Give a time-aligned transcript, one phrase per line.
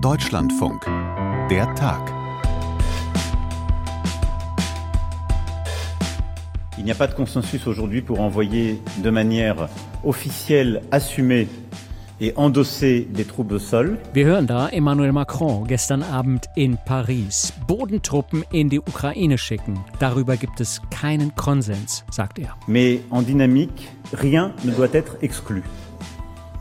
[0.00, 0.84] Deutschlandfunk.
[1.48, 2.00] Der Tag.
[6.78, 9.68] Il n'y a pas de consensus aujourd'hui pour envoyer de manière
[10.04, 11.46] officielle, assumée
[12.20, 13.98] et endosser des troupes au sol.
[14.14, 17.52] Wir hören da Emmanuel Macron gestern Abend in Paris.
[17.68, 19.78] Bodentruppen in die Ukraine schicken.
[20.00, 22.56] Darüber gibt es keinen Konsens, sagt er.
[22.66, 25.62] Mais en dynamique, rien ne doit être exclu.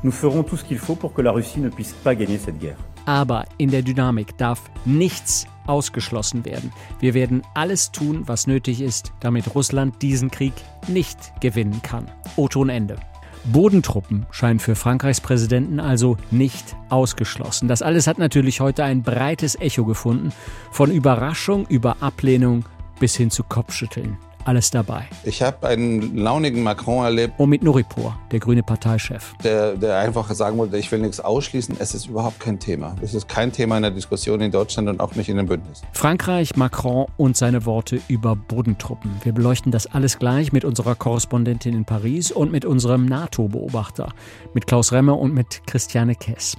[0.04, 2.60] Nous ferons tout ce qu'il faut pour que la Russie ne puisse pas gagner cette
[2.60, 2.78] guerre.
[3.08, 6.74] Aber in der Dynamik darf nichts ausgeschlossen werden.
[7.00, 10.54] Wir werden alles tun, was nötig ist, damit Russland diesen Krieg
[10.90, 12.12] nicht gewinnen kann.
[12.36, 12.98] O-Ton Ende.
[13.46, 17.70] Bodentruppen scheinen für Frankreichs Präsidenten also nicht ausgeschlossen.
[17.70, 20.34] Das alles hat natürlich heute ein breites Echo gefunden,
[20.72, 22.66] von Überraschung über Ablehnung
[23.00, 24.18] bis hin zu Kopfschütteln
[24.48, 25.08] alles dabei.
[25.24, 27.34] Ich habe einen launigen Macron erlebt.
[27.38, 29.34] Und mit Nuripur, der grüne Parteichef.
[29.44, 31.76] Der, der einfach sagen wollte, ich will nichts ausschließen.
[31.80, 32.96] Es ist überhaupt kein Thema.
[33.02, 35.82] Es ist kein Thema in der Diskussion in Deutschland und auch nicht in dem Bündnis.
[35.92, 39.12] Frankreich, Macron und seine Worte über Bodentruppen.
[39.24, 44.14] Wir beleuchten das alles gleich mit unserer Korrespondentin in Paris und mit unserem NATO-Beobachter,
[44.54, 46.56] mit Klaus Remmer und mit Christiane Kess.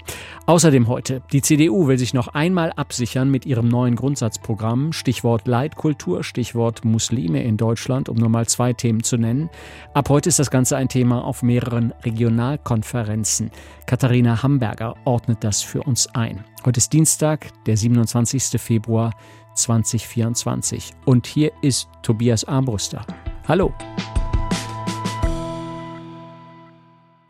[0.47, 4.93] Außerdem heute, die CDU will sich noch einmal absichern mit ihrem neuen Grundsatzprogramm.
[4.93, 7.78] Stichwort Leitkultur, Stichwort Muslime in Deutschland.
[7.79, 9.51] Deutschland, um nur mal zwei Themen zu nennen.
[9.95, 13.51] Ab heute ist das Ganze ein Thema auf mehreren Regionalkonferenzen.
[13.87, 16.45] Katharina Hamburger ordnet das für uns ein.
[16.65, 18.61] Heute ist Dienstag, der 27.
[18.61, 19.15] Februar
[19.55, 20.93] 2024.
[21.05, 23.07] Und hier ist Tobias Armbruster.
[23.47, 23.73] Hallo.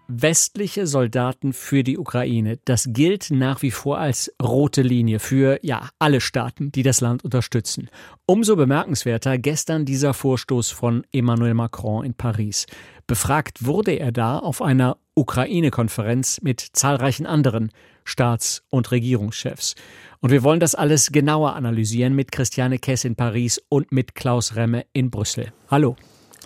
[0.08, 2.58] Westliche Soldaten für die Ukraine.
[2.64, 7.24] Das gilt nach wie vor als rote Linie für ja alle Staaten, die das Land
[7.24, 7.90] unterstützen.
[8.26, 12.66] Umso bemerkenswerter gestern dieser Vorstoß von Emmanuel Macron in Paris.
[13.06, 17.70] Befragt wurde er da auf einer Ukraine-Konferenz mit zahlreichen anderen
[18.04, 19.74] Staats- und Regierungschefs.
[20.20, 24.56] Und wir wollen das alles genauer analysieren mit Christiane Kess in Paris und mit Klaus
[24.56, 25.52] Remme in Brüssel.
[25.70, 25.96] Hallo.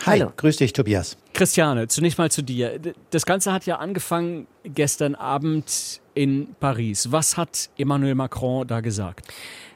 [0.05, 0.33] Hi, Hallo.
[0.37, 1.17] grüß dich, Tobias.
[1.33, 2.81] Christiane, zunächst mal zu dir.
[3.11, 7.13] Das Ganze hat ja angefangen gestern Abend in Paris.
[7.13, 9.29] Was hat Emmanuel Macron da gesagt?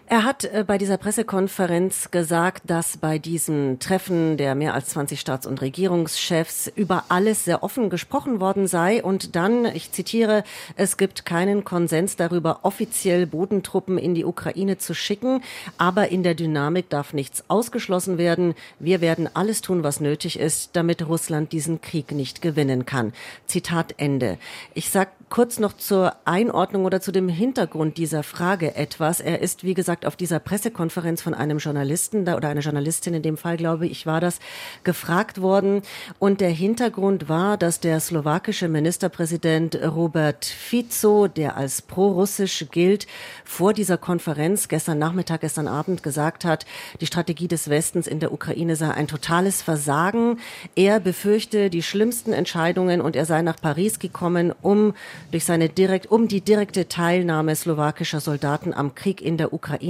[0.08, 5.18] Er hat äh, bei dieser Pressekonferenz gesagt, dass bei diesem Treffen der mehr als 20
[5.18, 9.02] Staats- und Regierungschefs über alles sehr offen gesprochen worden sei.
[9.02, 10.44] Und dann, ich zitiere,
[10.76, 15.42] es gibt keinen Konsens darüber, offiziell Bodentruppen in die Ukraine zu schicken.
[15.76, 18.54] Aber in der Dynamik darf nichts ausgeschlossen werden.
[18.78, 23.12] Wir werden alles tun, was nötig ist, damit Russland diesen Krieg nicht gewinnen kann.
[23.46, 24.38] Zitat Ende.
[24.72, 29.18] Ich sag kurz noch zur Einordnung oder zu dem Hintergrund dieser Frage etwas.
[29.18, 33.22] Er ist, wie gesagt, auf dieser Pressekonferenz von einem Journalisten da, oder einer Journalistin in
[33.22, 34.40] dem Fall, glaube ich, war das,
[34.84, 35.82] gefragt worden.
[36.18, 43.06] Und der Hintergrund war, dass der slowakische Ministerpräsident Robert Fico, der als pro-russisch gilt,
[43.44, 46.66] vor dieser Konferenz gestern Nachmittag, gestern Abend gesagt hat,
[47.00, 50.38] die Strategie des Westens in der Ukraine sei ein totales Versagen.
[50.74, 54.94] Er befürchte die schlimmsten Entscheidungen und er sei nach Paris gekommen, um
[55.30, 59.85] durch seine direkt, um die direkte Teilnahme slowakischer Soldaten am Krieg in der Ukraine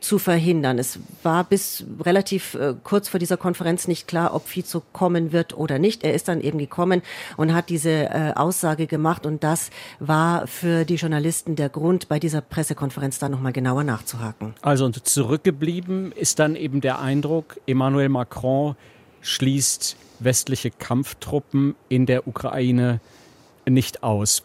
[0.00, 0.78] zu verhindern.
[0.78, 5.56] Es war bis relativ äh, kurz vor dieser Konferenz nicht klar, ob Fico kommen wird
[5.56, 6.04] oder nicht.
[6.04, 7.02] Er ist dann eben gekommen
[7.36, 12.18] und hat diese äh, Aussage gemacht und das war für die Journalisten der Grund, bei
[12.18, 14.54] dieser Pressekonferenz da nochmal genauer nachzuhaken.
[14.62, 18.76] Also und zurückgeblieben ist dann eben der Eindruck, Emmanuel Macron
[19.20, 23.00] schließt westliche Kampftruppen in der Ukraine
[23.66, 24.42] nicht aus.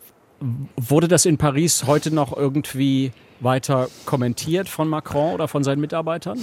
[0.76, 3.12] Wurde das in Paris heute noch irgendwie
[3.44, 6.40] weiter kommentiert von Macron oder von seinen Mitarbeitern?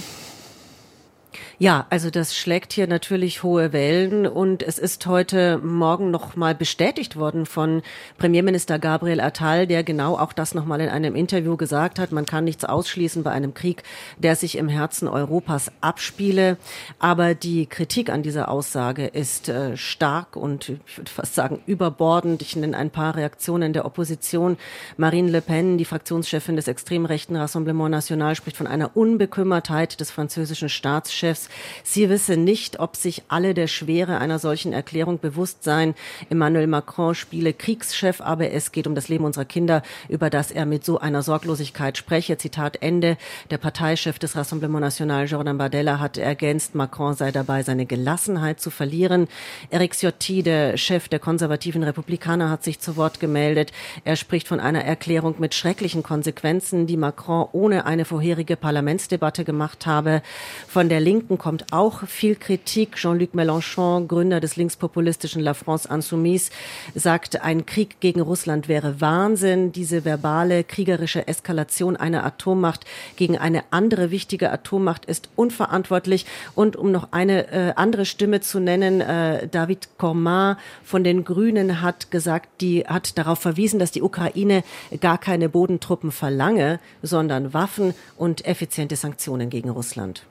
[1.63, 6.55] Ja, also das schlägt hier natürlich hohe Wellen und es ist heute Morgen noch mal
[6.55, 7.83] bestätigt worden von
[8.17, 12.13] Premierminister Gabriel Attal, der genau auch das noch mal in einem Interview gesagt hat.
[12.13, 13.83] Man kann nichts ausschließen bei einem Krieg,
[14.17, 16.57] der sich im Herzen Europas abspiele.
[16.99, 22.41] Aber die Kritik an dieser Aussage ist äh, stark und ich würde fast sagen überbordend.
[22.41, 24.57] Ich nenne ein paar Reaktionen der Opposition.
[24.97, 30.11] Marine Le Pen, die Fraktionschefin des extrem rechten Rassemblement National, spricht von einer Unbekümmertheit des
[30.11, 31.50] französischen Staatschefs.
[31.83, 35.95] Sie wisse nicht, ob sich alle der Schwere einer solchen Erklärung bewusst seien.
[36.29, 40.67] Emmanuel Macron spiele Kriegschef, aber es geht um das Leben unserer Kinder, über das er
[40.67, 42.39] mit so einer Sorglosigkeit spreche.
[42.39, 43.17] Zitat Ende.
[43.51, 48.71] Der Parteichef des Rassemblement National, Jordan Bardella, hat ergänzt, Macron sei dabei, seine Gelassenheit zu
[48.71, 49.29] verlieren.
[49.71, 53.73] Eric Ciotti, der Chef der konservativen Republikaner, hat sich zu Wort gemeldet.
[54.05, 59.87] Er spricht von einer Erklärung mit schrecklichen Konsequenzen, die Macron ohne eine vorherige Parlamentsdebatte gemacht
[59.87, 60.23] habe.
[60.69, 62.97] Von der Linken kommt auch viel Kritik.
[62.97, 66.51] Jean-Luc Mélenchon, Gründer des linkspopulistischen La France Insoumise,
[66.95, 69.73] sagt, ein Krieg gegen Russland wäre Wahnsinn.
[69.73, 72.85] Diese verbale kriegerische Eskalation einer Atommacht
[73.17, 76.27] gegen eine andere wichtige Atommacht ist unverantwortlich.
[76.55, 81.81] Und um noch eine äh, andere Stimme zu nennen, äh, David Cormin von den Grünen
[81.81, 84.63] hat gesagt, die hat darauf verwiesen, dass die Ukraine
[85.01, 90.27] gar keine Bodentruppen verlange, sondern Waffen und effiziente Sanktionen gegen Russland.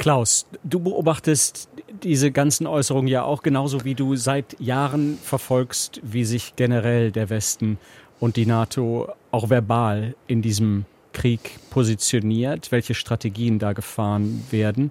[0.00, 1.68] Klaus, du beobachtest
[2.02, 7.28] diese ganzen Äußerungen ja auch genauso wie du seit Jahren verfolgst, wie sich generell der
[7.28, 7.78] Westen
[8.18, 14.90] und die NATO auch verbal in diesem Krieg positioniert, welche Strategien da gefahren werden.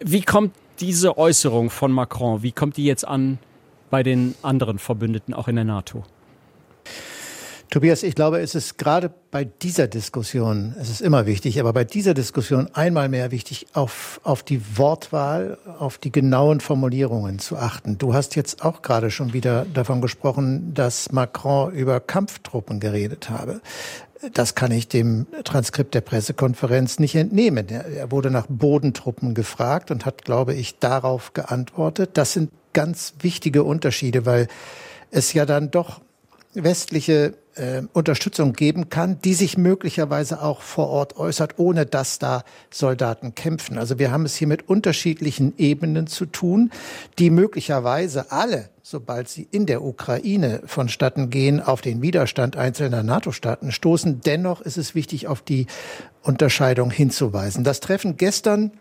[0.00, 3.38] Wie kommt diese Äußerung von Macron, wie kommt die jetzt an
[3.88, 6.04] bei den anderen Verbündeten, auch in der NATO?
[7.74, 11.82] Tobias, ich glaube, es ist gerade bei dieser Diskussion, es ist immer wichtig, aber bei
[11.82, 17.98] dieser Diskussion einmal mehr wichtig, auf, auf die Wortwahl, auf die genauen Formulierungen zu achten.
[17.98, 23.60] Du hast jetzt auch gerade schon wieder davon gesprochen, dass Macron über Kampftruppen geredet habe.
[24.34, 27.68] Das kann ich dem Transkript der Pressekonferenz nicht entnehmen.
[27.70, 32.10] Er wurde nach Bodentruppen gefragt und hat, glaube ich, darauf geantwortet.
[32.14, 34.46] Das sind ganz wichtige Unterschiede, weil
[35.10, 36.02] es ja dann doch
[36.54, 42.44] westliche äh, Unterstützung geben kann, die sich möglicherweise auch vor Ort äußert, ohne dass da
[42.70, 43.78] Soldaten kämpfen.
[43.78, 46.70] Also wir haben es hier mit unterschiedlichen Ebenen zu tun,
[47.18, 53.72] die möglicherweise alle, sobald sie in der Ukraine vonstatten gehen, auf den Widerstand einzelner NATO-Staaten
[53.72, 54.20] stoßen.
[54.20, 55.66] Dennoch ist es wichtig, auf die
[56.22, 57.64] Unterscheidung hinzuweisen.
[57.64, 58.72] Das Treffen gestern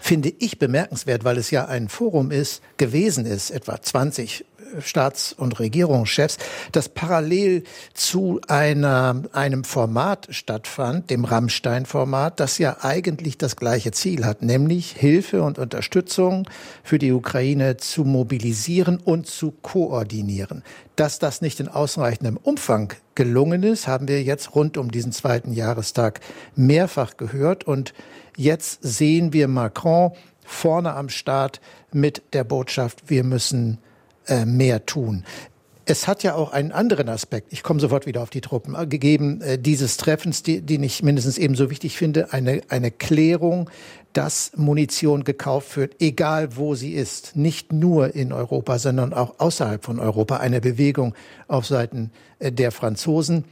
[0.00, 4.44] finde ich bemerkenswert, weil es ja ein Forum ist, gewesen ist, etwa 20
[4.80, 6.38] Staats- und Regierungschefs,
[6.72, 7.64] das parallel
[7.94, 14.92] zu einer, einem Format stattfand, dem Rammstein-Format, das ja eigentlich das gleiche Ziel hat, nämlich
[14.92, 16.48] Hilfe und Unterstützung
[16.82, 20.62] für die Ukraine zu mobilisieren und zu koordinieren.
[20.96, 25.52] Dass das nicht in ausreichendem Umfang gelungen ist, haben wir jetzt rund um diesen zweiten
[25.52, 26.20] Jahrestag
[26.54, 27.92] mehrfach gehört und
[28.36, 30.12] jetzt sehen wir Macron
[30.44, 31.60] vorne am Start
[31.92, 33.78] mit der Botschaft, wir müssen
[34.26, 35.24] äh, mehr tun.
[35.88, 37.52] Es hat ja auch einen anderen Aspekt.
[37.52, 38.74] Ich komme sofort wieder auf die Truppen.
[38.74, 43.70] Äh, gegeben äh, dieses Treffens, die, den ich mindestens ebenso wichtig finde, eine, eine Klärung,
[44.12, 47.36] dass Munition gekauft wird, egal wo sie ist.
[47.36, 50.38] Nicht nur in Europa, sondern auch außerhalb von Europa.
[50.38, 51.14] Eine Bewegung
[51.46, 53.44] auf Seiten äh, der Franzosen.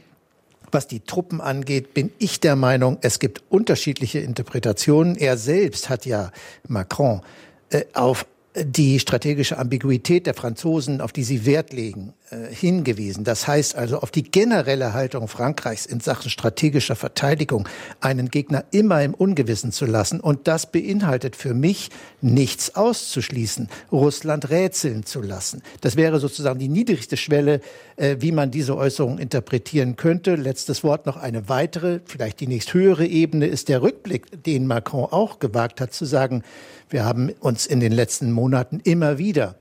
[0.71, 5.15] Was die Truppen angeht, bin ich der Meinung, es gibt unterschiedliche Interpretationen.
[5.15, 6.31] Er selbst hat ja
[6.67, 7.21] Macron
[7.69, 8.25] äh, auf
[8.57, 13.25] die strategische Ambiguität der Franzosen, auf die sie Wert legen, äh, hingewiesen.
[13.25, 17.67] Das heißt also auf die generelle Haltung Frankreichs in Sachen strategischer Verteidigung,
[17.99, 20.21] einen Gegner immer im Ungewissen zu lassen.
[20.21, 21.89] Und das beinhaltet für mich
[22.21, 25.61] nichts auszuschließen, Russland rätseln zu lassen.
[25.81, 27.59] Das wäre sozusagen die niedrigste Schwelle,
[27.97, 30.35] äh, wie man diese Äußerung interpretieren könnte.
[30.35, 35.39] Letztes Wort noch eine weitere, vielleicht die nächsthöhere Ebene ist der Rückblick, den Macron auch
[35.39, 36.43] gewagt hat, zu sagen,
[36.89, 38.44] wir haben uns in den letzten Monaten
[38.83, 39.55] immer wieder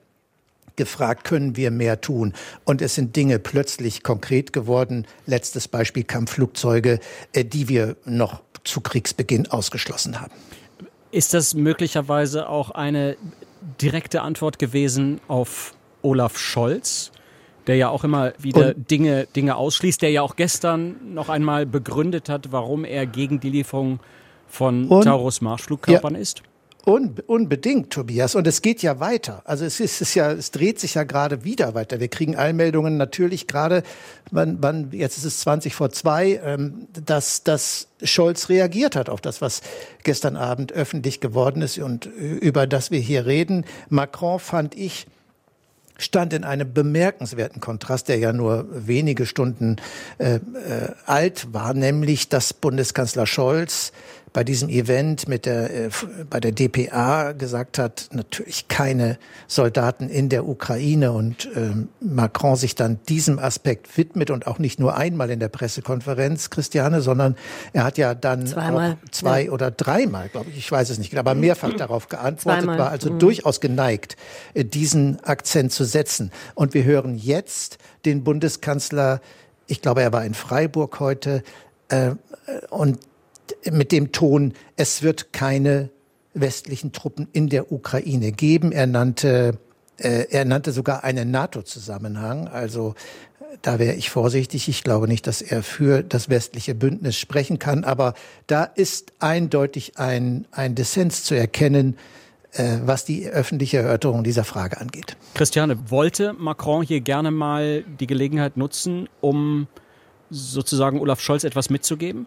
[0.77, 2.33] gefragt, können wir mehr tun?
[2.65, 5.07] Und es sind Dinge plötzlich konkret geworden.
[5.27, 6.99] Letztes Beispiel Kampfflugzeuge,
[7.33, 10.33] äh, die wir noch zu Kriegsbeginn ausgeschlossen haben.
[11.11, 13.17] Ist das möglicherweise auch eine
[13.81, 17.13] direkte Antwort gewesen auf Olaf Scholz?
[17.67, 22.29] der ja auch immer wieder Dinge, Dinge ausschließt, der ja auch gestern noch einmal begründet
[22.29, 24.01] hat, warum er gegen die Lieferung
[24.47, 26.43] von Taurus Marschflugkörpern ja, ist?
[26.87, 28.35] Un, unbedingt, Tobias.
[28.35, 29.41] Und es geht ja weiter.
[29.47, 31.99] Also es ist, es ist ja, es dreht sich ja gerade wieder weiter.
[31.99, 33.83] Wir kriegen Allmeldungen natürlich gerade,
[34.31, 39.23] wann, wann, jetzt ist es 20 vor zwei, ähm, dass, dass Scholz reagiert hat auf
[39.23, 39.63] das, was
[40.03, 43.65] gestern Abend öffentlich geworden ist und über das wir hier reden.
[43.89, 45.07] Macron fand ich,
[45.97, 49.77] stand in einem bemerkenswerten Kontrast, der ja nur wenige Stunden
[50.19, 50.41] äh, äh,
[51.07, 53.93] alt war, nämlich dass Bundeskanzler Scholz
[54.35, 55.91] bei diesem Event mit der, äh,
[56.29, 62.75] bei der DPA gesagt hat, natürlich keine Soldaten in der Ukraine und ähm, Macron sich
[62.75, 67.37] dann diesem Aspekt widmet und auch nicht nur einmal in der Pressekonferenz, Christiane, sondern
[67.73, 69.53] er hat ja dann Zweimal, zwei ja.
[69.53, 72.79] oder dreimal, glaube ich, ich weiß es nicht, aber mehrfach darauf geantwortet, Zweimal.
[72.79, 73.21] war also Mhm.
[73.21, 74.17] durchaus geneigt,
[74.55, 76.33] äh, diesen Akzent zu setzen.
[76.57, 79.21] Und wir hören jetzt den Bundeskanzler,
[79.69, 81.45] ich glaube, er war in Freiburg heute,
[81.89, 82.15] äh, äh,
[82.71, 82.99] und
[83.71, 85.91] mit dem Ton, es wird keine
[86.35, 88.73] westlichen Truppen in der Ukraine geben.
[88.73, 89.59] Er nannte,
[89.99, 92.49] äh, er nannte sogar einen NATO-Zusammenhang.
[92.49, 92.95] Also
[93.63, 94.69] Da wäre ich vorsichtig.
[94.69, 97.85] Ich glaube nicht, dass er für das westliche Bündnis sprechen kann.
[97.85, 98.15] Aber
[98.47, 101.97] da ist eindeutig ein, ein Dissens zu erkennen,
[102.53, 105.17] äh, was die öffentliche Erörterung dieser Frage angeht.
[105.35, 109.67] Christiane, wollte Macron hier gerne mal die Gelegenheit nutzen, um
[110.31, 112.27] sozusagen Olaf Scholz etwas mitzugeben?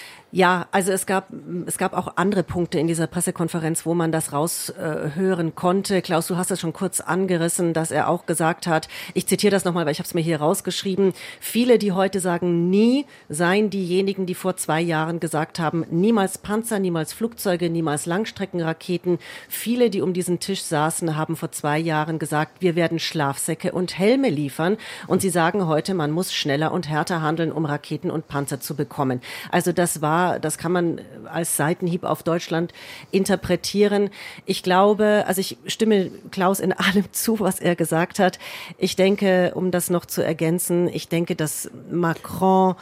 [0.33, 1.27] Ja, also es gab,
[1.65, 6.01] es gab auch andere Punkte in dieser Pressekonferenz, wo man das raushören äh, konnte.
[6.01, 9.65] Klaus, du hast es schon kurz angerissen, dass er auch gesagt hat, ich zitiere das
[9.65, 11.11] nochmal, weil ich habe es mir hier rausgeschrieben,
[11.41, 16.79] viele, die heute sagen, nie seien diejenigen, die vor zwei Jahren gesagt haben, niemals Panzer,
[16.79, 19.19] niemals Flugzeuge, niemals Langstreckenraketen.
[19.49, 23.99] Viele, die um diesen Tisch saßen, haben vor zwei Jahren gesagt, wir werden Schlafsäcke und
[23.99, 24.77] Helme liefern.
[25.07, 28.77] Und sie sagen heute, man muss schneller und härter handeln, um Raketen und Panzer zu
[28.77, 29.19] bekommen.
[29.51, 31.01] Also das war das kann man
[31.31, 32.73] als Seitenhieb auf Deutschland
[33.11, 34.09] interpretieren.
[34.45, 38.39] Ich glaube, also ich stimme Klaus in allem zu, was er gesagt hat.
[38.77, 42.75] Ich denke, um das noch zu ergänzen, ich denke, dass Macron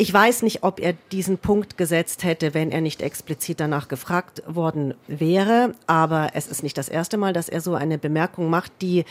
[0.00, 4.44] ich weiß nicht, ob er diesen Punkt gesetzt hätte, wenn er nicht explizit danach gefragt
[4.46, 5.74] worden wäre.
[5.88, 9.04] Aber es ist nicht das erste Mal, dass er so eine Bemerkung macht, die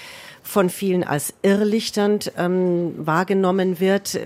[0.44, 4.18] von vielen als irrlichternd ähm, wahrgenommen wird.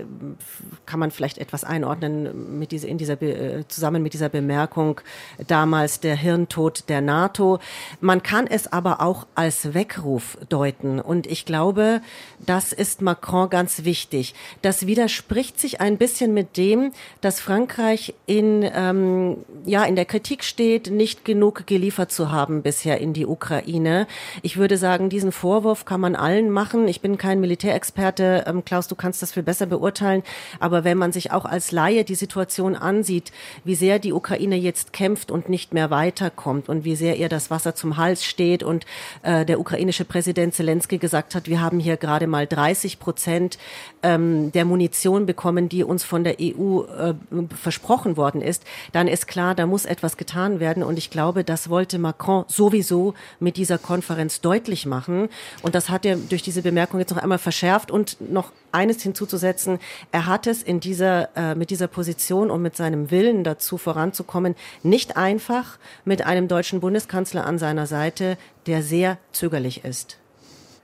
[0.86, 5.00] Kann man vielleicht etwas einordnen mit dieser, in dieser, äh, zusammen mit dieser Bemerkung
[5.48, 7.58] damals der Hirntod der NATO.
[8.00, 11.00] Man kann es aber auch als Weckruf deuten.
[11.00, 12.02] Und ich glaube,
[12.38, 14.36] das ist Macron ganz wichtig.
[14.62, 20.44] Das widerspricht sich ein bisschen mit dem, dass Frankreich in, ähm, ja, in der Kritik
[20.44, 24.06] steht, nicht genug geliefert zu haben bisher in die Ukraine.
[24.42, 26.88] Ich würde sagen, diesen Vorwurf kann man allen machen.
[26.88, 28.44] Ich bin kein Militärexperte.
[28.46, 30.22] Ähm, Klaus, du kannst das viel besser beurteilen.
[30.60, 33.32] Aber wenn man sich auch als Laie die Situation ansieht,
[33.64, 37.50] wie sehr die Ukraine jetzt kämpft und nicht mehr weiterkommt und wie sehr ihr das
[37.50, 38.86] Wasser zum Hals steht und
[39.22, 43.58] äh, der ukrainische Präsident Zelensky gesagt hat, wir haben hier gerade mal 30 Prozent
[44.02, 47.14] ähm, der Munition bekommen, die uns von der EU äh,
[47.54, 50.82] versprochen worden ist, dann ist klar, da muss etwas getan werden.
[50.82, 55.28] Und ich glaube, das wollte Macron sowieso mit dieser Konferenz deutlich machen.
[55.62, 59.78] Und das hat er durch diese Bemerkung jetzt noch einmal verschärft und noch eines hinzuzusetzen.
[60.10, 64.54] Er hat es in dieser, äh, mit dieser Position und mit seinem Willen dazu voranzukommen,
[64.82, 70.18] nicht einfach mit einem deutschen Bundeskanzler an seiner Seite, der sehr zögerlich ist.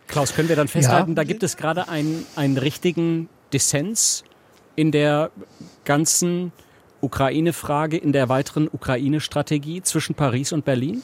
[0.06, 1.16] Klaus, können wir dann festhalten, ja.
[1.16, 4.24] da gibt es gerade einen, einen richtigen Dissens
[4.78, 5.32] in der
[5.84, 6.52] ganzen
[7.00, 11.02] Ukraine-Frage, in der weiteren Ukraine-Strategie zwischen Paris und Berlin?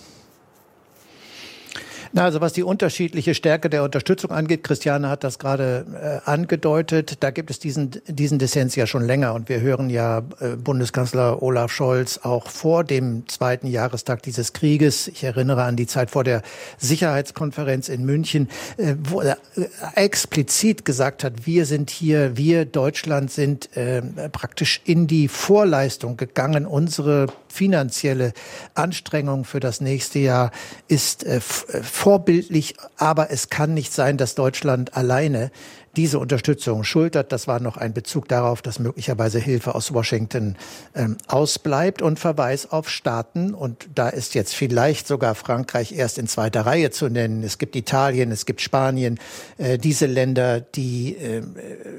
[2.17, 7.25] Na, also was die unterschiedliche Stärke der Unterstützung angeht, Christiane hat das gerade äh, angedeutet,
[7.25, 11.43] da gibt es diesen, diesen Dissens ja schon länger und wir hören ja äh, Bundeskanzler
[11.43, 16.23] Olaf Scholz auch vor dem zweiten Jahrestag dieses Krieges, ich erinnere an die Zeit vor
[16.23, 16.43] der
[16.79, 19.65] Sicherheitskonferenz in München, äh, wo er äh,
[19.97, 26.65] explizit gesagt hat, wir sind hier, wir Deutschland sind äh, praktisch in die Vorleistung gegangen,
[26.65, 28.33] unsere finanzielle
[28.75, 30.51] Anstrengung für das nächste Jahr
[30.89, 35.53] ist äh, vorbildlich, aber es kann nicht sein, dass Deutschland alleine
[35.97, 37.33] diese Unterstützung schultert.
[37.33, 40.57] Das war noch ein Bezug darauf, dass möglicherweise Hilfe aus Washington
[40.95, 43.55] ähm, ausbleibt und Verweis auf Staaten.
[43.55, 47.43] Und da ist jetzt vielleicht sogar Frankreich erst in zweiter Reihe zu nennen.
[47.43, 49.19] Es gibt Italien, es gibt Spanien,
[49.59, 51.43] äh, diese Länder, die äh,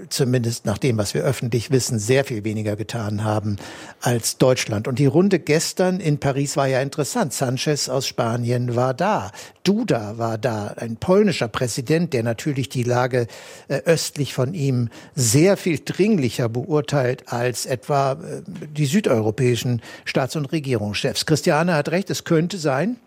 [0.10, 3.58] zumindest nach dem, was wir öffentlich wissen, sehr viel weniger getan haben
[4.02, 4.88] als Deutschland.
[4.88, 7.34] Und die Runde gestern in Paris war ja interessant.
[7.34, 9.32] Sanchez aus Spanien war da.
[9.64, 13.28] Duda war da, ein polnischer Präsident, der natürlich die Lage
[13.68, 20.46] äh, östlich von ihm sehr viel dringlicher beurteilt als etwa äh, die südeuropäischen Staats- und
[20.52, 21.26] Regierungschefs.
[21.26, 22.98] Christiane hat recht, es könnte sein,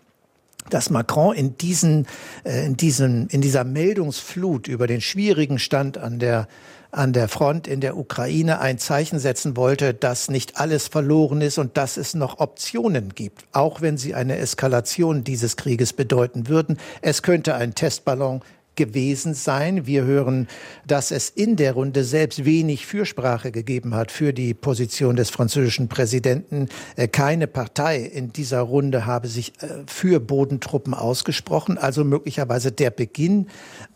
[0.69, 2.07] dass Macron in diesen,
[2.43, 6.47] äh, in diesen, in dieser Meldungsflut über den schwierigen Stand an der
[6.91, 11.59] an der Front in der Ukraine ein Zeichen setzen wollte, dass nicht alles verloren ist
[11.59, 16.79] und dass es noch Optionen gibt, auch wenn sie eine Eskalation dieses Krieges bedeuten würden.
[17.01, 18.41] Es könnte ein Testballon
[18.79, 19.85] gewesen sein.
[19.85, 20.47] Wir hören,
[20.87, 25.89] dass es in der Runde selbst wenig Fürsprache gegeben hat für die Position des französischen
[25.89, 26.69] Präsidenten.
[26.95, 32.89] Äh, keine Partei in dieser Runde habe sich äh, für Bodentruppen ausgesprochen, also möglicherweise der
[32.89, 33.47] Beginn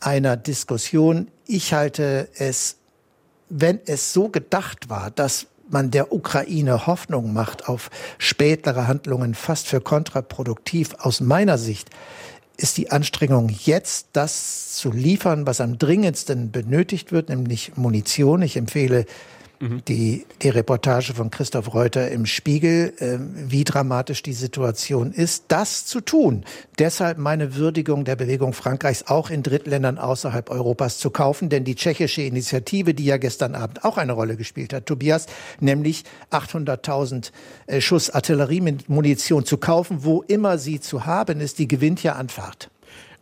[0.01, 1.29] einer Diskussion.
[1.47, 2.75] Ich halte es,
[3.47, 9.67] wenn es so gedacht war, dass man der Ukraine Hoffnung macht auf spätere Handlungen, fast
[9.67, 11.89] für kontraproduktiv aus meiner Sicht
[12.57, 18.41] ist die Anstrengung jetzt, das zu liefern, was am dringendsten benötigt wird, nämlich Munition.
[18.41, 19.05] Ich empfehle
[19.87, 25.85] die, die Reportage von Christoph Reuter im Spiegel, äh, wie dramatisch die Situation ist, das
[25.85, 26.43] zu tun.
[26.79, 31.75] Deshalb meine Würdigung der Bewegung Frankreichs auch in Drittländern außerhalb Europas zu kaufen, denn die
[31.75, 35.27] tschechische Initiative, die ja gestern Abend auch eine Rolle gespielt hat, Tobias,
[35.59, 37.31] nämlich 800.000
[37.67, 42.29] äh, Schuss Artilleriemunition zu kaufen, wo immer sie zu haben ist, die gewinnt ja an
[42.29, 42.69] Fahrt.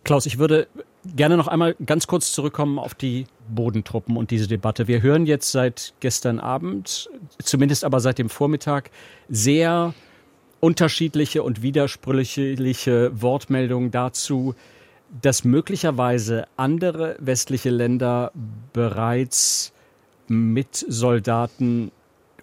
[0.03, 0.67] Klaus, ich würde
[1.15, 4.87] gerne noch einmal ganz kurz zurückkommen auf die Bodentruppen und diese Debatte.
[4.87, 8.91] Wir hören jetzt seit gestern Abend, zumindest aber seit dem Vormittag,
[9.29, 9.93] sehr
[10.59, 14.55] unterschiedliche und widersprüchliche Wortmeldungen dazu,
[15.21, 18.31] dass möglicherweise andere westliche Länder
[18.71, 19.73] bereits
[20.27, 21.91] mit Soldaten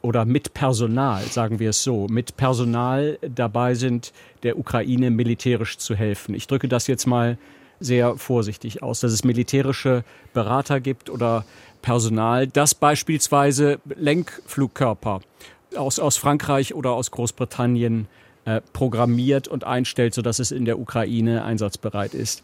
[0.02, 4.12] oder mit Personal, sagen wir es so, mit Personal dabei sind,
[4.42, 6.34] der Ukraine militärisch zu helfen.
[6.34, 7.38] Ich drücke das jetzt mal
[7.80, 11.44] sehr vorsichtig aus, dass es militärische Berater gibt oder
[11.82, 15.20] Personal, das beispielsweise Lenkflugkörper
[15.76, 18.08] aus, aus Frankreich oder aus Großbritannien
[18.44, 22.42] äh, programmiert und einstellt, sodass es in der Ukraine einsatzbereit ist.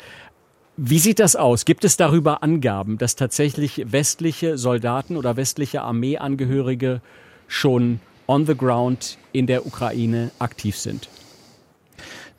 [0.76, 1.64] Wie sieht das aus?
[1.64, 7.00] Gibt es darüber Angaben, dass tatsächlich westliche Soldaten oder westliche Armeeangehörige
[7.46, 11.08] schon on the ground in der Ukraine aktiv sind?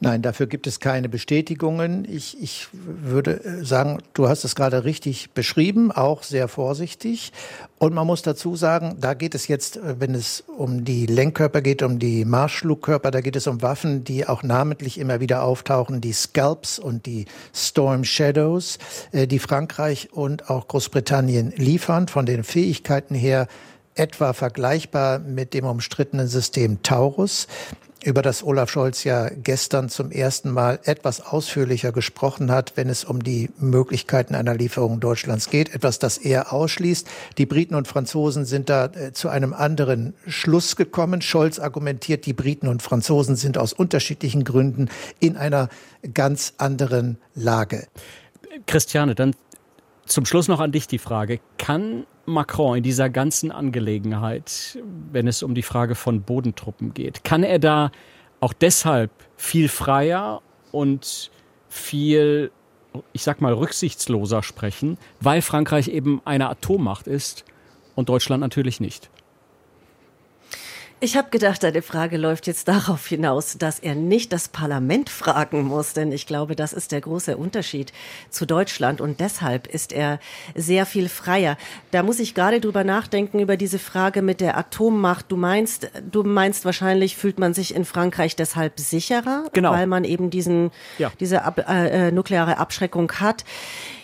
[0.01, 2.05] Nein, dafür gibt es keine Bestätigungen.
[2.09, 7.31] Ich, ich würde äh, sagen, du hast es gerade richtig beschrieben, auch sehr vorsichtig.
[7.77, 11.61] Und man muss dazu sagen, da geht es jetzt, äh, wenn es um die Lenkkörper
[11.61, 16.01] geht, um die Marschflugkörper, da geht es um Waffen, die auch namentlich immer wieder auftauchen,
[16.01, 18.79] die Scalps und die Storm Shadows,
[19.13, 22.09] äh, die Frankreich und auch Großbritannien liefern.
[22.09, 23.47] Von den Fähigkeiten her
[23.95, 27.47] etwa vergleichbar mit dem umstrittenen System Taurus
[28.05, 33.03] über das Olaf Scholz ja gestern zum ersten Mal etwas ausführlicher gesprochen hat, wenn es
[33.03, 35.73] um die Möglichkeiten einer Lieferung Deutschlands geht.
[35.73, 37.07] Etwas, das er ausschließt.
[37.39, 41.21] Die Briten und Franzosen sind da äh, zu einem anderen Schluss gekommen.
[41.23, 45.69] Scholz argumentiert, die Briten und Franzosen sind aus unterschiedlichen Gründen in einer
[46.13, 47.87] ganz anderen Lage.
[48.67, 49.35] Christiane, dann
[50.05, 51.39] zum Schluss noch an dich die Frage.
[51.57, 54.79] Kann Macron in dieser ganzen Angelegenheit,
[55.11, 57.91] wenn es um die Frage von Bodentruppen geht, kann er da
[58.39, 61.31] auch deshalb viel freier und
[61.69, 62.51] viel,
[63.13, 67.45] ich sag mal, rücksichtsloser sprechen, weil Frankreich eben eine Atommacht ist
[67.95, 69.09] und Deutschland natürlich nicht?
[71.01, 75.63] Ich habe gedacht, deine Frage läuft jetzt darauf hinaus, dass er nicht das Parlament fragen
[75.63, 77.91] muss, denn ich glaube, das ist der große Unterschied
[78.29, 80.19] zu Deutschland und deshalb ist er
[80.55, 81.57] sehr viel freier.
[81.91, 85.25] Da muss ich gerade drüber nachdenken über diese Frage mit der Atommacht.
[85.29, 89.71] Du meinst, du meinst wahrscheinlich fühlt man sich in Frankreich deshalb sicherer, genau.
[89.71, 91.11] weil man eben diesen ja.
[91.19, 93.43] diese ab, äh, nukleare Abschreckung hat.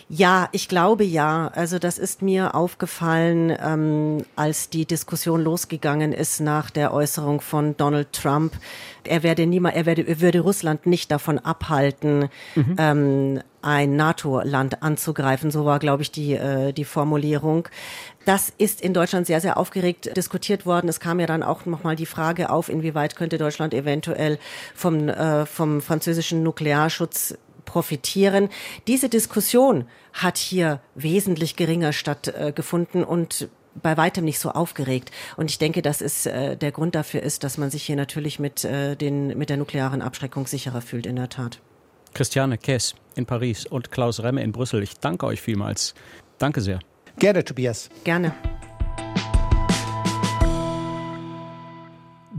[0.08, 1.50] Ja, ich glaube ja.
[1.54, 7.76] Also das ist mir aufgefallen, ähm, als die Diskussion losgegangen ist nach der Äußerung von
[7.76, 8.54] Donald Trump.
[9.04, 12.76] Er werde niemals, er werde, er würde Russland nicht davon abhalten, mhm.
[12.78, 15.50] ähm, ein NATO-Land anzugreifen.
[15.50, 17.68] So war, glaube ich, die, äh, die Formulierung.
[18.24, 20.88] Das ist in Deutschland sehr, sehr aufgeregt diskutiert worden.
[20.88, 24.38] Es kam ja dann auch nochmal die Frage auf, inwieweit könnte Deutschland eventuell
[24.74, 27.36] vom, äh, vom französischen Nuklearschutz
[27.72, 28.50] profitieren.
[28.86, 35.10] Diese Diskussion hat hier wesentlich geringer stattgefunden und bei weitem nicht so aufgeregt.
[35.38, 38.38] Und ich denke, dass es äh, der Grund dafür ist, dass man sich hier natürlich
[38.38, 41.60] mit, äh, den, mit der nuklearen Abschreckung sicherer fühlt, in der Tat.
[42.12, 44.82] Christiane Kess in Paris und Klaus Remme in Brüssel.
[44.82, 45.94] Ich danke euch vielmals.
[46.36, 46.80] Danke sehr.
[47.18, 47.88] Gerne, Tobias.
[48.04, 48.34] Gerne.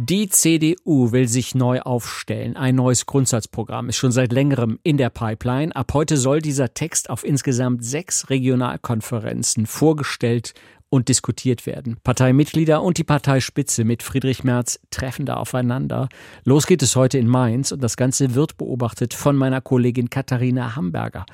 [0.06, 2.58] Die CDU will sich neu aufstellen.
[2.58, 5.74] Ein neues Grundsatzprogramm ist schon seit längerem in der Pipeline.
[5.74, 10.56] Ab heute soll dieser Text auf insgesamt sechs Regionalkonferenzen vorgestellt
[10.90, 11.96] und diskutiert werden.
[12.04, 16.10] Parteimitglieder und die Parteispitze mit Friedrich Merz treffen da aufeinander.
[16.44, 20.76] Los geht es heute in Mainz und das Ganze wird beobachtet von meiner Kollegin Katharina
[20.76, 21.26] Hamburger.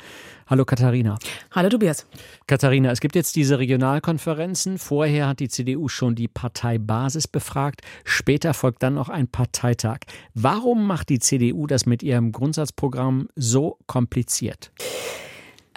[0.50, 1.20] Hallo Katharina.
[1.52, 2.08] Hallo Tobias.
[2.48, 4.80] Katharina, es gibt jetzt diese Regionalkonferenzen.
[4.80, 7.82] Vorher hat die CDU schon die Parteibasis befragt.
[8.04, 10.00] Später folgt dann noch ein Parteitag.
[10.34, 14.72] Warum macht die CDU das mit ihrem Grundsatzprogramm so kompliziert?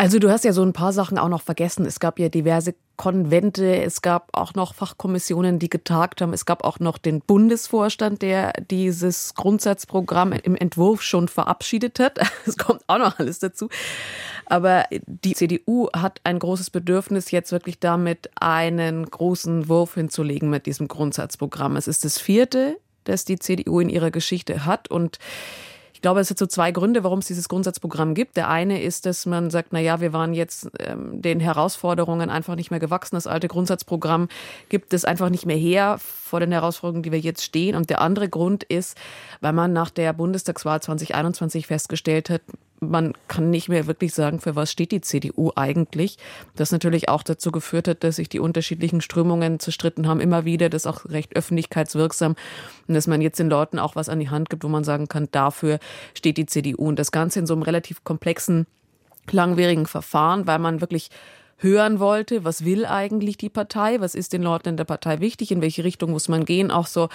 [0.02, 1.86] Also du hast ja so ein paar Sachen auch noch vergessen.
[1.86, 6.32] Es gab ja diverse Konvente, es gab auch noch Fachkommissionen, die getagt haben.
[6.32, 12.18] Es gab auch noch den Bundesvorstand, der dieses Grundsatzprogramm im Entwurf schon verabschiedet hat.
[12.46, 13.68] Es kommt auch noch alles dazu.
[14.46, 20.66] Aber die CDU hat ein großes Bedürfnis, jetzt wirklich damit einen großen Wurf hinzulegen mit
[20.66, 21.76] diesem Grundsatzprogramm.
[21.76, 25.20] Es ist das vierte, das die CDU in ihrer Geschichte hat und
[26.02, 28.36] Ich glaube, es sind so zwei Gründe, warum es dieses Grundsatzprogramm gibt.
[28.36, 32.56] Der eine ist, dass man sagt, na ja, wir waren jetzt ähm, den Herausforderungen einfach
[32.56, 33.14] nicht mehr gewachsen.
[33.14, 34.26] Das alte Grundsatzprogramm
[34.68, 37.76] gibt es einfach nicht mehr her vor den Herausforderungen, die wir jetzt stehen.
[37.76, 38.98] Und der andere Grund ist,
[39.40, 42.42] weil man nach der Bundestagswahl 2021 festgestellt hat,
[42.82, 46.18] man kann nicht mehr wirklich sagen, für was steht die CDU eigentlich.
[46.56, 50.68] Das natürlich auch dazu geführt hat, dass sich die unterschiedlichen Strömungen zerstritten haben, immer wieder,
[50.68, 52.34] das auch recht öffentlichkeitswirksam
[52.88, 55.08] und dass man jetzt den Leuten auch was an die Hand gibt, wo man sagen
[55.08, 55.78] kann, dafür
[56.14, 56.88] steht die CDU.
[56.88, 58.66] Und das Ganze in so einem relativ komplexen,
[59.30, 61.10] langwierigen Verfahren, weil man wirklich
[61.58, 65.52] hören wollte, was will eigentlich die Partei, was ist den Leuten in der Partei wichtig,
[65.52, 67.08] in welche Richtung muss man gehen, auch so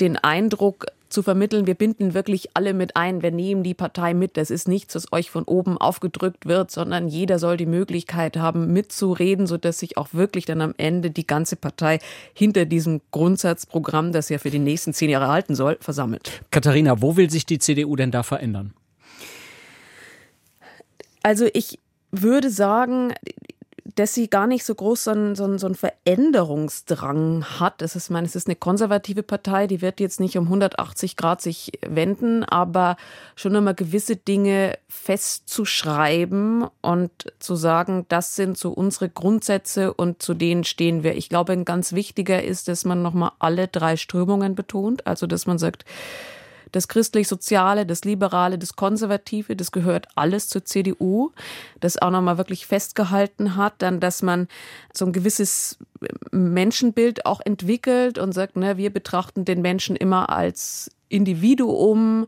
[0.00, 4.36] den Eindruck zu vermitteln, wir binden wirklich alle mit ein, wir nehmen die Partei mit.
[4.36, 8.72] Das ist nichts, was euch von oben aufgedrückt wird, sondern jeder soll die Möglichkeit haben,
[8.72, 11.98] mitzureden, sodass sich auch wirklich dann am Ende die ganze Partei
[12.34, 16.42] hinter diesem Grundsatzprogramm, das ja für die nächsten zehn Jahre halten soll, versammelt.
[16.50, 18.72] Katharina, wo will sich die CDU denn da verändern?
[21.22, 21.78] Also ich
[22.10, 23.14] würde sagen,
[23.84, 27.82] dass sie gar nicht so groß so einen, so einen, so einen Veränderungsdrang hat.
[27.82, 31.40] Es ist, meine, es ist eine konservative Partei, die wird jetzt nicht um 180 Grad
[31.40, 32.96] sich wenden, aber
[33.34, 40.34] schon immer gewisse Dinge festzuschreiben und zu sagen, das sind so unsere Grundsätze und zu
[40.34, 41.16] denen stehen wir.
[41.16, 45.46] Ich glaube, ein ganz wichtiger ist, dass man nochmal alle drei Strömungen betont, also dass
[45.46, 45.84] man sagt,
[46.72, 51.30] das christlich-soziale, das liberale, das konservative, das gehört alles zur CDU,
[51.80, 54.48] das auch nochmal wirklich festgehalten hat, dann, dass man
[54.92, 55.78] so ein gewisses
[56.32, 62.26] Menschenbild auch entwickelt und sagt, ne, wir betrachten den Menschen immer als Individuum,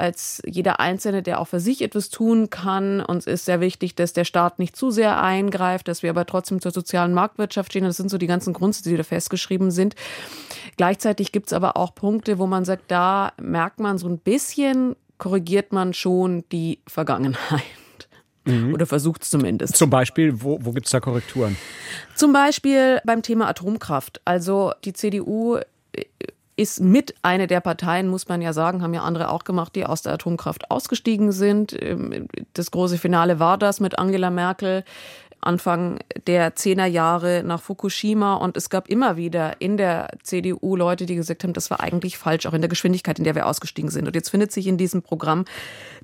[0.00, 3.00] als jeder Einzelne, der auch für sich etwas tun kann.
[3.00, 6.60] Uns ist sehr wichtig, dass der Staat nicht zu sehr eingreift, dass wir aber trotzdem
[6.60, 7.84] zur sozialen Marktwirtschaft stehen.
[7.84, 9.94] Das sind so die ganzen Grundsätze, die da festgeschrieben sind.
[10.76, 14.96] Gleichzeitig gibt es aber auch Punkte, wo man sagt, da merkt man so ein bisschen,
[15.18, 17.62] korrigiert man schon die Vergangenheit.
[18.46, 18.74] Mhm.
[18.74, 19.76] Oder versucht es zumindest.
[19.76, 21.56] Zum Beispiel, wo, wo gibt es da Korrekturen?
[22.14, 24.20] Zum Beispiel beim Thema Atomkraft.
[24.24, 25.58] Also die CDU
[26.60, 29.86] ist mit eine der Parteien, muss man ja sagen, haben ja andere auch gemacht, die
[29.86, 31.74] aus der Atomkraft ausgestiegen sind.
[31.80, 34.84] Ähm, das große Finale war das mit Angela Merkel.
[35.42, 41.14] Anfang der Zehnerjahre nach Fukushima und es gab immer wieder in der CDU Leute, die
[41.14, 44.06] gesagt haben, das war eigentlich falsch, auch in der Geschwindigkeit, in der wir ausgestiegen sind.
[44.06, 45.46] Und jetzt findet sich in diesem Programm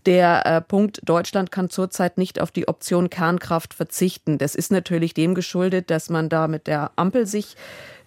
[0.07, 4.39] der äh, Punkt, Deutschland kann zurzeit nicht auf die Option Kernkraft verzichten.
[4.39, 7.57] Das ist natürlich dem geschuldet, dass man da mit der Ampel sich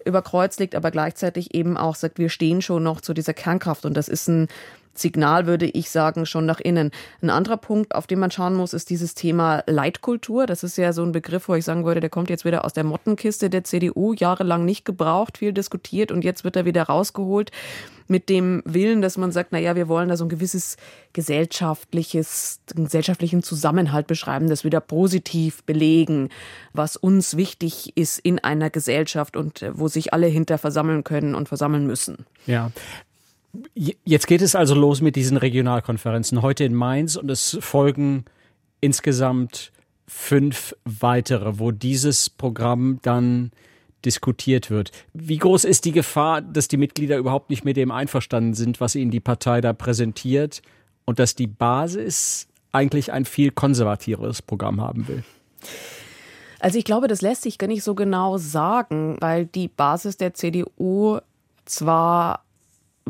[0.04, 3.84] über Kreuz legt, aber gleichzeitig eben auch sagt, wir stehen schon noch zu dieser Kernkraft.
[3.84, 4.48] Und das ist ein
[5.00, 6.90] Signal, würde ich sagen, schon nach innen.
[7.22, 10.46] Ein anderer Punkt, auf den man schauen muss, ist dieses Thema Leitkultur.
[10.46, 12.72] Das ist ja so ein Begriff, wo ich sagen würde, der kommt jetzt wieder aus
[12.72, 17.50] der Mottenkiste der CDU, jahrelang nicht gebraucht, viel diskutiert und jetzt wird er wieder rausgeholt
[18.10, 20.76] mit dem Willen, dass man sagt, na ja, wir wollen da so ein gewisses
[21.12, 26.28] gesellschaftliches, gesellschaftlichen Zusammenhalt beschreiben, das wieder positiv belegen,
[26.72, 31.48] was uns wichtig ist in einer Gesellschaft und wo sich alle hinter versammeln können und
[31.48, 32.26] versammeln müssen.
[32.46, 32.72] Ja.
[33.74, 38.24] Jetzt geht es also los mit diesen Regionalkonferenzen heute in Mainz und es folgen
[38.80, 39.72] insgesamt
[40.06, 43.50] fünf weitere, wo dieses Programm dann
[44.04, 44.92] diskutiert wird.
[45.12, 48.94] Wie groß ist die Gefahr, dass die Mitglieder überhaupt nicht mit dem einverstanden sind, was
[48.94, 50.62] ihnen die Partei da präsentiert
[51.04, 55.24] und dass die Basis eigentlich ein viel konservativeres Programm haben will?
[56.60, 60.34] Also ich glaube, das lässt sich gar nicht so genau sagen, weil die Basis der
[60.34, 61.18] CDU
[61.64, 62.44] zwar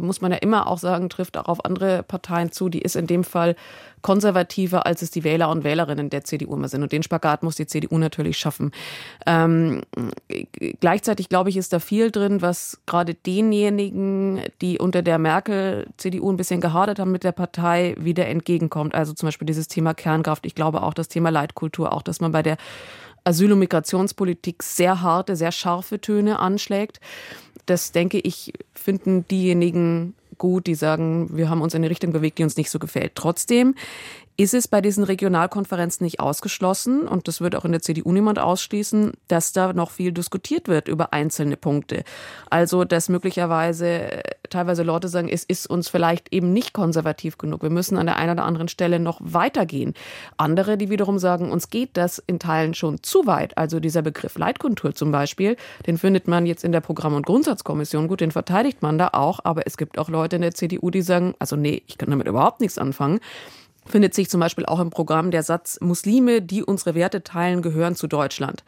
[0.00, 2.68] muss man ja immer auch sagen, trifft auch auf andere Parteien zu.
[2.68, 3.56] Die ist in dem Fall
[4.02, 6.82] konservativer, als es die Wähler und Wählerinnen der CDU immer sind.
[6.82, 8.72] Und den Spagat muss die CDU natürlich schaffen.
[9.26, 9.82] Ähm,
[10.80, 16.36] gleichzeitig, glaube ich, ist da viel drin, was gerade denjenigen, die unter der Merkel-CDU ein
[16.36, 18.94] bisschen gehadert haben mit der Partei, wieder entgegenkommt.
[18.94, 20.46] Also zum Beispiel dieses Thema Kernkraft.
[20.46, 22.56] Ich glaube auch das Thema Leitkultur, auch dass man bei der
[23.24, 27.00] Asyl- und Migrationspolitik sehr harte, sehr scharfe Töne anschlägt
[27.66, 32.38] das denke ich, finden diejenigen gut, die sagen, wir haben uns in eine Richtung bewegt,
[32.38, 33.14] die uns nicht so gefällt.
[33.14, 33.74] Trotzdem
[34.40, 38.38] ist es bei diesen Regionalkonferenzen nicht ausgeschlossen, und das wird auch in der CDU niemand
[38.38, 42.04] ausschließen, dass da noch viel diskutiert wird über einzelne Punkte.
[42.48, 47.62] Also, dass möglicherweise äh, teilweise Leute sagen, es ist uns vielleicht eben nicht konservativ genug.
[47.62, 49.92] Wir müssen an der einen oder anderen Stelle noch weitergehen.
[50.38, 53.58] Andere, die wiederum sagen, uns geht das in Teilen schon zu weit.
[53.58, 58.08] Also dieser Begriff Leitkultur zum Beispiel, den findet man jetzt in der Programm- und Grundsatzkommission.
[58.08, 61.02] Gut, den verteidigt man da auch, aber es gibt auch Leute in der CDU, die
[61.02, 63.20] sagen, also nee, ich kann damit überhaupt nichts anfangen
[63.90, 67.94] findet sich zum Beispiel auch im Programm der Satz, Muslime, die unsere Werte teilen, gehören
[67.96, 68.64] zu Deutschland.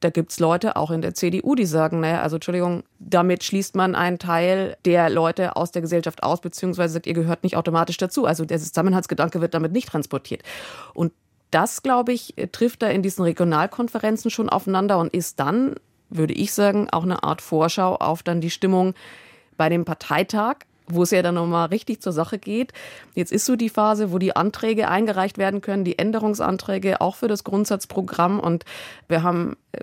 [0.00, 3.94] da gibt's Leute auch in der CDU, die sagen, naja, also Entschuldigung, damit schließt man
[3.94, 8.24] einen Teil der Leute aus der Gesellschaft aus, beziehungsweise sagt, ihr gehört nicht automatisch dazu.
[8.24, 10.42] Also der Zusammenhaltsgedanke wird damit nicht transportiert.
[10.94, 11.12] Und
[11.50, 15.74] das, glaube ich, trifft da in diesen Regionalkonferenzen schon aufeinander und ist dann,
[16.08, 18.94] würde ich sagen, auch eine Art Vorschau auf dann die Stimmung
[19.58, 20.56] bei dem Parteitag
[20.94, 22.72] wo es ja dann nochmal richtig zur Sache geht.
[23.14, 27.28] Jetzt ist so die Phase, wo die Anträge eingereicht werden können, die Änderungsanträge auch für
[27.28, 28.40] das Grundsatzprogramm.
[28.40, 28.64] Und
[29.08, 29.80] wir haben äh,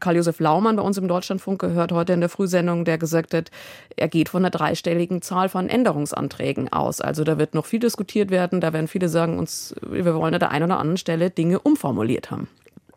[0.00, 3.50] Karl-Josef Laumann bei uns im Deutschlandfunk gehört, heute in der Frühsendung, der gesagt hat,
[3.96, 7.00] er geht von einer dreistelligen Zahl von Änderungsanträgen aus.
[7.00, 8.60] Also da wird noch viel diskutiert werden.
[8.60, 12.30] Da werden viele sagen, uns, wir wollen an der einen oder anderen Stelle Dinge umformuliert
[12.30, 12.48] haben.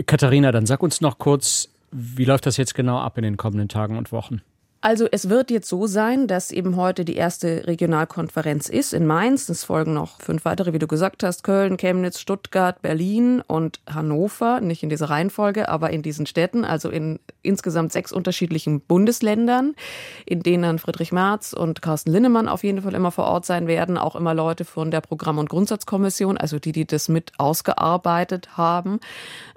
[0.05, 3.69] Katharina, dann sag uns noch kurz, wie läuft das jetzt genau ab in den kommenden
[3.69, 4.41] Tagen und Wochen?
[4.79, 9.49] Also es wird jetzt so sein, dass eben heute die erste Regionalkonferenz ist in Mainz.
[9.49, 14.61] Es folgen noch fünf weitere, wie du gesagt hast, Köln, Chemnitz, Stuttgart, Berlin und Hannover.
[14.61, 19.73] Nicht in dieser Reihenfolge, aber in diesen Städten, also in insgesamt sechs unterschiedlichen Bundesländern,
[20.25, 23.65] in denen dann Friedrich Merz und Carsten Linnemann auf jeden Fall immer vor Ort sein
[23.65, 23.97] werden.
[23.97, 28.99] Auch immer Leute von der Programm- und Grundsatzkommission, also die, die das mit ausgearbeitet haben.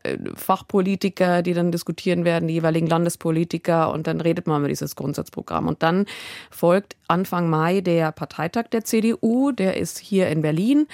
[0.02, 4.96] Äh, Fachpolitiker, die dann diskutieren werden, die jeweiligen Landespolitiker und dann redet man über dieses
[5.10, 5.68] Grundsatzprogramm.
[5.68, 6.06] Und dann
[6.50, 10.86] folgt Anfang Mai der Parteitag der CDU, der ist hier in Berlin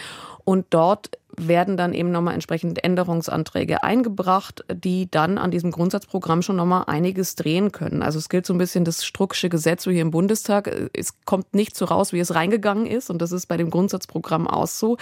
[0.44, 6.56] und dort werden dann eben nochmal entsprechend Änderungsanträge eingebracht, die dann an diesem Grundsatzprogramm schon
[6.56, 8.02] nochmal einiges drehen können.
[8.02, 10.70] Also es gilt so ein bisschen das Strucksche Gesetz so hier im Bundestag.
[10.92, 13.10] Es kommt nicht so raus, wie es reingegangen ist.
[13.10, 14.96] Und das ist bei dem Grundsatzprogramm auch so,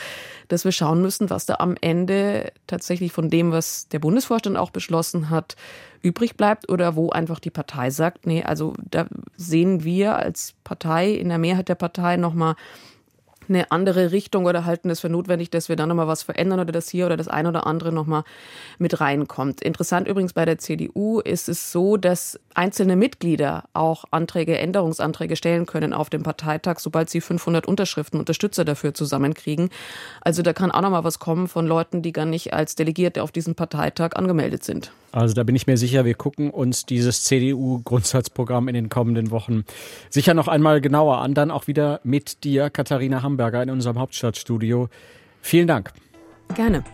[0.49, 4.71] dass wir schauen müssen, was da am Ende tatsächlich von dem, was der Bundesvorstand auch
[4.71, 5.57] beschlossen hat,
[6.05, 11.11] übrig bleibt oder wo einfach die Partei sagt, nee, also da sehen wir als Partei
[11.13, 12.57] in der Mehrheit der Partei nochmal
[13.49, 16.73] eine andere Richtung oder halten es für notwendig, dass wir dann nochmal was verändern oder
[16.73, 18.25] dass hier oder das eine oder andere nochmal
[18.79, 19.63] mit reinkommt.
[19.63, 25.67] Interessant übrigens bei der CDU ist es so, dass einzelne Mitglieder auch Anträge, Änderungsanträge stellen
[25.67, 29.71] können auf dem Parteitag, sobald sie 500 Unterschriften, Unterstützer dafür zusammenkriegen.
[30.21, 33.33] Also da kann auch nochmal was kommen von Leuten, die gar nicht als Delegierte auf
[33.33, 34.93] diesem Parteitag angemeldet sind.
[35.15, 39.65] Also da bin ich mir sicher, wir gucken uns dieses CDU-Grundsatzprogramm in den kommenden Wochen
[40.11, 41.35] sicher noch einmal genauer an.
[41.35, 44.89] Dann auch wieder mit dir, Katharina Hamburger, in unserem Hauptstadtstudio.
[45.41, 45.91] Vielen Dank.
[46.55, 46.85] Gerne.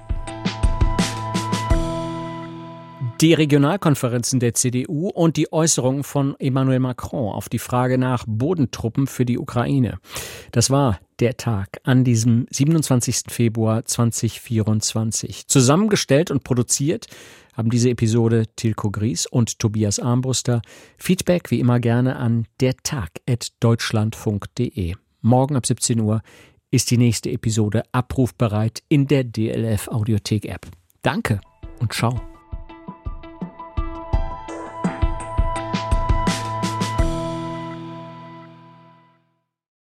[3.20, 9.06] Die Regionalkonferenzen der CDU und die Äußerungen von Emmanuel Macron auf die Frage nach Bodentruppen
[9.06, 9.98] für die Ukraine.
[10.52, 13.24] Das war der Tag an diesem 27.
[13.28, 15.48] Februar 2024.
[15.48, 17.08] Zusammengestellt und produziert
[17.54, 20.62] haben diese Episode Tilko Gries und Tobias Armbruster.
[20.96, 24.94] Feedback wie immer gerne an dertag.deutschlandfunk.de.
[25.22, 26.22] Morgen ab 17 Uhr
[26.70, 30.66] ist die nächste Episode abrufbereit in der DLF Audiothek App.
[31.02, 31.40] Danke
[31.80, 32.29] und ciao.